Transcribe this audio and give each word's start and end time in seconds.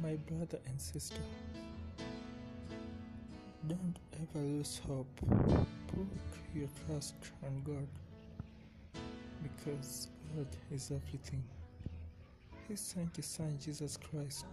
My 0.00 0.14
brother 0.14 0.58
and 0.66 0.80
sister, 0.80 1.20
don't 3.66 3.98
ever 4.14 4.44
lose 4.44 4.80
hope. 4.86 5.08
Put 5.88 6.06
your 6.54 6.68
trust 6.86 7.14
on 7.44 7.62
God 7.64 7.88
because 9.42 10.08
God 10.36 10.46
is 10.70 10.92
everything. 10.92 11.42
He 12.68 12.76
sent 12.76 13.16
His 13.16 13.26
Son 13.26 13.58
Jesus 13.60 13.96
Christ 13.96 14.46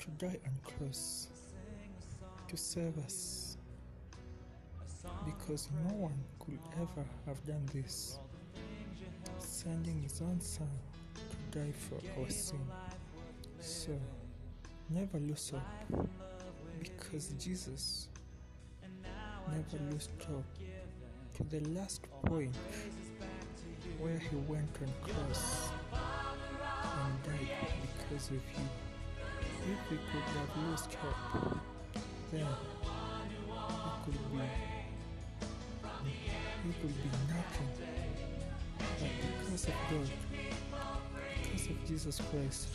to 0.00 0.08
die 0.26 0.38
on 0.44 0.58
cross 0.64 1.28
to 2.48 2.56
save 2.56 2.98
us 3.04 3.56
because 5.24 5.68
no 5.88 5.94
one 5.94 6.18
could 6.40 6.58
ever 6.80 7.04
have 7.26 7.44
done 7.46 7.64
this, 7.72 8.18
sending 9.38 10.02
His 10.02 10.20
own 10.20 10.40
Son 10.40 10.68
to 11.14 11.58
die 11.58 11.72
for 11.72 12.20
our 12.20 12.28
sin. 12.28 12.60
So, 13.62 13.92
never 14.90 15.18
lose 15.20 15.52
hope 15.54 16.08
because 16.80 17.28
Jesus 17.38 18.08
never 19.46 19.84
lost 19.92 20.10
hope 20.28 20.44
to 21.36 21.44
the 21.44 21.60
last 21.68 22.02
point 22.24 22.56
where 24.00 24.18
he 24.18 24.34
went 24.48 24.68
on 24.82 25.14
cross 25.14 25.68
and 25.92 27.22
died 27.22 27.48
because 28.10 28.26
of 28.30 28.32
you. 28.32 28.68
If 29.30 29.90
we 29.92 29.96
could 29.96 30.22
have 30.22 30.68
lost 30.68 30.94
hope, 30.94 31.58
then 32.32 32.40
it 32.40 32.46
could 34.04 34.14
be 34.32 34.38
it 36.68 36.80
could 36.80 37.02
be 37.02 37.10
nothing. 37.28 37.68
But 38.98 39.10
because 39.38 39.64
of 39.68 39.74
God, 39.88 40.10
because 41.42 41.66
of 41.66 41.86
Jesus 41.86 42.20
Christ, 42.28 42.68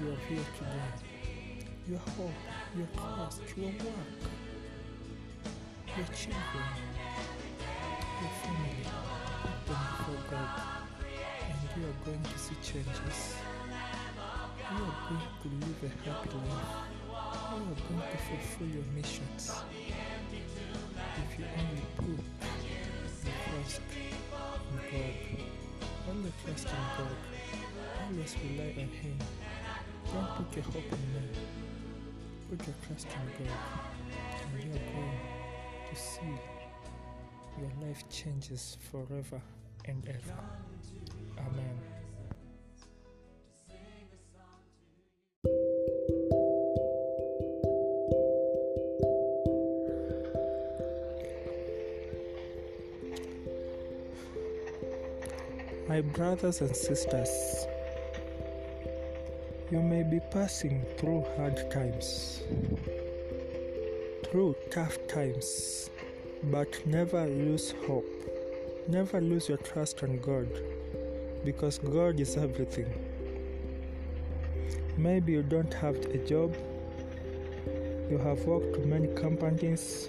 you 0.00 0.10
are 0.12 0.16
here 0.28 0.46
today. 0.56 1.66
Your 1.88 1.98
hope, 1.98 2.30
your 2.76 2.86
past, 2.94 3.40
your 3.56 3.66
work, 3.66 4.20
your 5.96 6.06
children, 6.14 6.70
your 8.20 8.30
family, 8.42 8.84
put 9.42 9.66
them 9.66 9.82
before 9.90 10.22
God, 10.30 10.60
and 11.48 11.58
you 11.74 11.88
are 11.88 11.98
going 12.04 12.22
to 12.22 12.38
see 12.38 12.54
changes. 12.62 13.34
You 14.70 14.84
are 14.84 14.98
going 15.08 15.26
to 15.42 15.66
live 15.66 15.82
a 15.82 16.08
happy 16.08 16.30
life. 16.30 16.76
You 17.08 17.14
are 17.14 17.82
going 17.88 18.10
to 18.12 18.18
fulfill 18.18 18.68
your 18.68 18.84
missions. 18.94 19.50
If 21.16 21.38
you 21.40 21.44
only 21.58 21.82
put 21.96 22.24
your 23.24 23.34
trust 23.48 23.80
in 24.70 24.76
God, 24.92 25.14
only 26.08 26.32
trust 26.44 26.66
in 26.68 26.84
God, 26.98 27.16
always 28.06 28.36
rely 28.44 28.70
on 28.82 28.88
Him. 28.88 29.18
Don't 30.12 30.30
put 30.36 30.56
your 30.56 30.64
hope 30.64 30.76
in 30.76 31.12
man. 31.12 31.28
Put 32.50 32.66
your 32.66 32.76
trust 32.86 33.06
in 33.06 33.46
God, 33.46 33.54
and 34.42 34.64
you 34.64 34.70
are 34.70 34.92
going 34.92 35.20
to 35.90 35.96
see 36.00 36.34
your 37.60 37.70
life 37.86 38.02
changes 38.10 38.78
forever 38.90 39.40
and 39.84 40.08
ever. 40.08 40.38
Amen. 41.38 41.78
My 55.88 56.00
brothers 56.02 56.60
and 56.60 56.76
sisters, 56.76 57.66
you 59.70 59.82
may 59.82 60.02
be 60.02 60.18
passing 60.30 60.82
through 60.96 61.22
hard 61.36 61.70
times, 61.70 62.40
through 64.24 64.56
tough 64.70 64.96
times, 65.08 65.90
but 66.44 66.86
never 66.86 67.26
lose 67.26 67.74
hope. 67.86 68.06
Never 68.88 69.20
lose 69.20 69.46
your 69.46 69.58
trust 69.58 70.02
on 70.02 70.18
God 70.20 70.48
because 71.44 71.78
God 71.78 72.18
is 72.18 72.38
everything. 72.38 72.88
Maybe 74.96 75.32
you 75.32 75.42
don't 75.42 75.74
have 75.74 75.96
a 75.96 76.18
job, 76.26 76.56
you 78.10 78.16
have 78.24 78.46
worked 78.46 78.72
to 78.74 78.80
many 78.86 79.08
companies, 79.08 80.08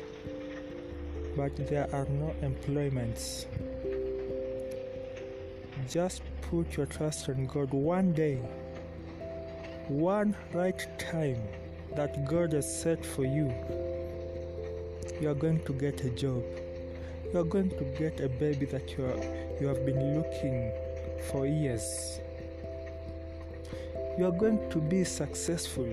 but 1.35 1.53
there 1.67 1.93
are 1.93 2.05
no 2.05 2.33
employments. 2.41 3.45
Just 5.89 6.21
put 6.43 6.77
your 6.77 6.85
trust 6.85 7.27
on 7.27 7.45
God 7.45 7.71
one 7.71 8.13
day, 8.13 8.39
one 9.89 10.35
right 10.53 10.99
time 10.99 11.41
that 11.95 12.23
God 12.25 12.53
has 12.53 12.81
set 12.81 13.03
for 13.03 13.23
you. 13.23 13.51
You 15.19 15.31
are 15.31 15.33
going 15.33 15.63
to 15.65 15.73
get 15.73 16.03
a 16.03 16.11
job. 16.11 16.43
You 17.33 17.39
are 17.39 17.43
going 17.43 17.71
to 17.71 17.83
get 17.97 18.19
a 18.19 18.29
baby 18.29 18.67
that 18.67 18.95
you, 18.95 19.05
are, 19.05 19.17
you 19.59 19.67
have 19.67 19.85
been 19.87 20.15
looking 20.15 20.71
for 21.31 21.47
years. 21.47 22.19
You 24.19 24.27
are 24.27 24.31
going 24.31 24.69
to 24.69 24.77
be 24.77 25.03
successful 25.03 25.89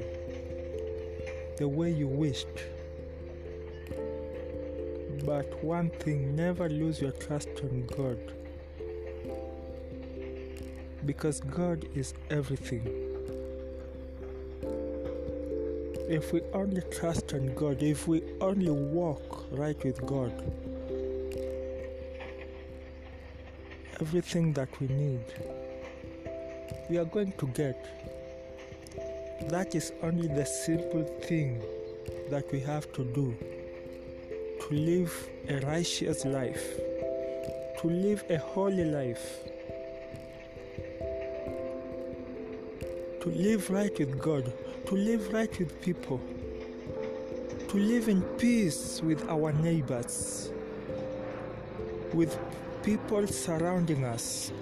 the 1.56 1.66
way 1.66 1.90
you 1.90 2.06
wished. 2.06 2.48
But 5.24 5.64
one 5.64 5.88
thing 5.88 6.36
never 6.36 6.68
lose 6.68 7.00
your 7.00 7.12
trust 7.12 7.48
on 7.62 7.86
God 7.96 8.18
because 11.06 11.40
God 11.40 11.88
is 11.94 12.12
everything. 12.30 13.05
If 16.08 16.32
we 16.32 16.40
only 16.52 16.82
trust 16.82 17.34
on 17.34 17.52
God, 17.54 17.82
if 17.82 18.06
we 18.06 18.22
only 18.40 18.70
walk 18.70 19.46
right 19.50 19.82
with 19.84 20.04
God, 20.06 20.32
everything 24.00 24.52
that 24.52 24.68
we 24.80 24.86
need, 24.86 25.24
we 26.88 26.98
are 26.98 27.04
going 27.04 27.32
to 27.32 27.46
get. 27.48 27.84
That 29.48 29.74
is 29.74 29.92
only 30.02 30.28
the 30.28 30.46
simple 30.46 31.02
thing 31.24 31.60
that 32.30 32.52
we 32.52 32.60
have 32.60 32.92
to 32.92 33.04
do 33.04 33.36
to 34.60 34.74
live 34.74 35.28
a 35.48 35.58
righteous 35.66 36.24
life, 36.24 36.78
to 37.80 37.88
live 37.88 38.24
a 38.30 38.38
holy 38.38 38.84
life. 38.84 39.45
To 43.26 43.32
live 43.32 43.70
right 43.70 43.98
with 43.98 44.20
God, 44.20 44.52
to 44.86 44.94
live 44.94 45.32
right 45.32 45.58
with 45.58 45.80
people, 45.82 46.20
to 47.66 47.76
live 47.76 48.08
in 48.08 48.22
peace 48.38 49.00
with 49.02 49.28
our 49.28 49.52
neighbors, 49.52 50.52
with 52.12 52.38
people 52.84 53.26
surrounding 53.26 54.04
us, 54.04 54.52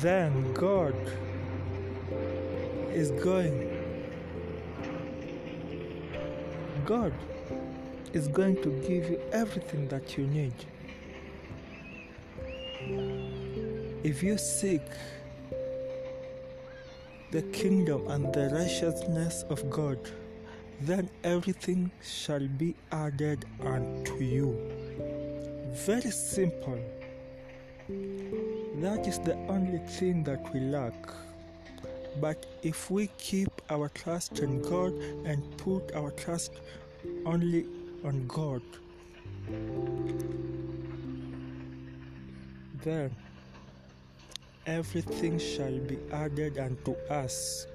then 0.00 0.54
God 0.54 0.94
is 2.94 3.10
going. 3.10 3.70
God 6.86 7.12
is 8.14 8.26
going 8.28 8.56
to 8.62 8.70
give 8.88 9.10
you 9.10 9.20
everything 9.32 9.86
that 9.88 10.16
you 10.16 10.26
need. 10.26 10.54
If 14.02 14.22
you 14.22 14.38
seek 14.38 14.80
the 17.32 17.42
kingdom 17.42 18.06
and 18.08 18.32
the 18.32 18.48
righteousness 18.50 19.44
of 19.50 19.68
God, 19.68 19.98
then 20.80 21.10
everything 21.24 21.90
shall 22.02 22.46
be 22.46 22.74
added 22.92 23.44
unto 23.60 24.14
you. 24.22 24.56
Very 25.72 26.10
simple. 26.10 26.78
That 28.80 29.06
is 29.06 29.18
the 29.20 29.34
only 29.48 29.78
thing 29.78 30.22
that 30.24 30.52
we 30.52 30.60
lack. 30.60 30.94
But 32.20 32.46
if 32.62 32.90
we 32.90 33.08
keep 33.18 33.50
our 33.70 33.88
trust 33.88 34.38
in 34.38 34.62
God 34.62 34.92
and 35.24 35.42
put 35.58 35.94
our 35.94 36.10
trust 36.12 36.52
only 37.24 37.66
on 38.04 38.26
God, 38.26 38.62
then 42.82 43.14
everything 44.66 45.38
shall 45.38 45.78
be 45.78 45.96
added 46.12 46.58
unto 46.58 46.92
us, 47.08 47.68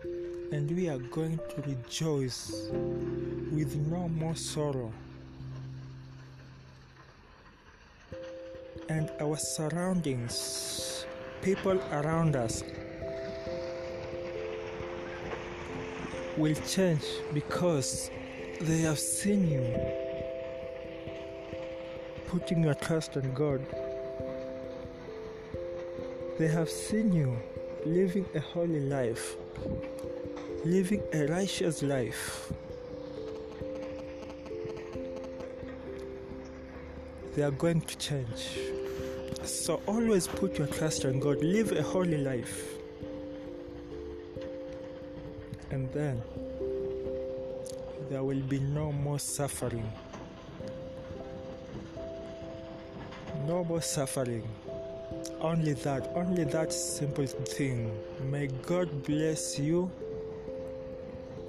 and 0.52 0.70
we 0.76 0.90
are 0.90 0.98
going 0.98 1.38
to 1.38 1.62
rejoice 1.66 2.70
with 3.52 3.74
no 3.90 4.10
more 4.10 4.36
sorrow. 4.36 4.92
And 8.90 9.10
our 9.22 9.38
surroundings, 9.38 11.06
people 11.42 11.80
around 11.94 12.36
us, 12.36 12.62
will 16.36 16.56
change 16.68 17.06
because 17.34 18.12
they 18.60 18.80
have 18.80 19.00
seen 19.00 19.50
you 19.50 19.64
putting 22.28 22.64
your 22.64 22.74
trust 22.74 23.16
in 23.16 23.34
God. 23.34 23.66
They 26.38 26.48
have 26.48 26.70
seen 26.70 27.14
you 27.14 27.38
living 27.86 28.26
a 28.36 28.40
holy 28.40 28.80
life. 28.80 29.36
living 30.66 31.02
a 31.14 31.26
righteous 31.26 31.82
life. 31.82 32.52
They 37.36 37.42
are 37.42 37.52
going 37.52 37.82
to 37.82 37.98
change. 37.98 38.60
So 39.44 39.82
always 39.88 40.28
put 40.28 40.58
your 40.58 40.68
trust 40.68 41.06
in 41.06 41.20
God. 41.20 41.42
Live 41.42 41.72
a 41.72 41.82
holy 41.82 42.18
life. 42.18 42.76
And 45.72 45.92
then 45.94 46.22
there 48.10 48.24
will 48.24 48.42
be 48.42 48.60
no 48.60 48.92
more 48.92 49.18
suffering. 49.18 49.92
No 53.48 53.64
more 53.64 53.82
suffering. 53.82 54.48
Only 55.42 55.74
that, 55.74 56.12
only 56.14 56.44
that 56.44 56.72
simple 56.72 57.26
thing. 57.26 57.92
May 58.30 58.46
God 58.68 59.04
bless 59.04 59.58
you 59.58 59.90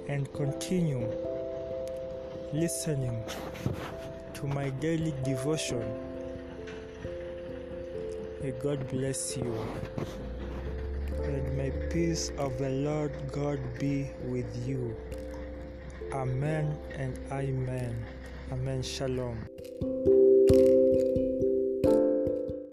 and 0.07 0.31
continue 0.33 1.07
listening 2.51 3.23
to 4.33 4.47
my 4.47 4.71
daily 4.71 5.13
devotion. 5.23 5.83
May 8.41 8.51
God 8.63 8.87
bless 8.89 9.37
you. 9.37 9.55
And 11.23 11.55
may 11.55 11.69
peace 11.91 12.31
of 12.39 12.57
the 12.57 12.69
Lord 12.69 13.13
God 13.31 13.59
be 13.79 14.09
with 14.25 14.67
you. 14.67 14.97
Amen 16.13 16.77
and 16.95 17.17
amen. 17.31 17.95
Amen. 18.51 18.81
Shalom. 18.81 20.12